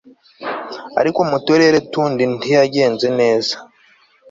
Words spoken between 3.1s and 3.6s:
neza